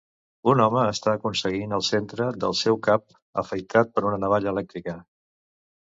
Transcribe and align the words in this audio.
Un 0.53 0.61
home 0.63 0.85
està 0.93 1.13
aconseguint 1.17 1.75
el 1.77 1.85
centre 1.89 2.29
del 2.45 2.57
seu 2.63 2.79
cap 2.89 3.05
afaitat 3.45 3.93
per 3.99 4.05
una 4.11 4.21
navalla 4.25 4.55
elèctrica 4.57 5.01